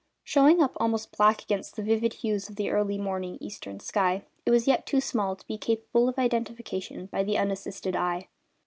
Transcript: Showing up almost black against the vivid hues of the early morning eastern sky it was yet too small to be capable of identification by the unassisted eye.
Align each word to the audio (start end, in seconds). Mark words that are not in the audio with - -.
Showing 0.23 0.63
up 0.63 0.73
almost 0.77 1.15
black 1.15 1.43
against 1.43 1.75
the 1.75 1.83
vivid 1.83 2.13
hues 2.25 2.49
of 2.49 2.55
the 2.55 2.71
early 2.71 2.97
morning 2.97 3.37
eastern 3.39 3.79
sky 3.79 4.23
it 4.47 4.49
was 4.49 4.67
yet 4.67 4.87
too 4.87 4.99
small 4.99 5.35
to 5.35 5.45
be 5.45 5.59
capable 5.59 6.09
of 6.09 6.17
identification 6.17 7.05
by 7.05 7.23
the 7.23 7.37
unassisted 7.37 7.95
eye. 7.95 8.27